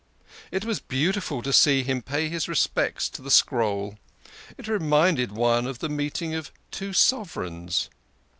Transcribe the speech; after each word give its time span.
It 0.49 0.65
was 0.65 0.79
beautiful 0.79 1.43
to 1.43 1.53
see 1.53 1.83
him 1.83 2.01
pay 2.01 2.27
his 2.27 2.47
respects 2.49 3.07
to 3.09 3.21
the 3.21 3.29
scroll; 3.29 3.99
it 4.57 4.67
reminded 4.67 5.31
one 5.31 5.67
of 5.67 5.77
the 5.77 5.89
meeting 5.89 6.33
of 6.33 6.51
two 6.71 6.91
sovereigns. 6.91 7.87